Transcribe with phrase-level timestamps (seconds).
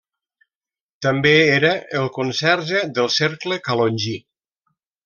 [1.07, 4.19] També era el conserge del Cercle Calongí.